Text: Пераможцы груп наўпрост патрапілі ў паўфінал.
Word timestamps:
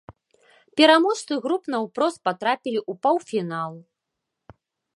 Пераможцы 0.79 1.33
груп 1.43 1.63
наўпрост 1.75 2.19
патрапілі 2.29 2.79
ў 2.91 3.03
паўфінал. 3.07 3.73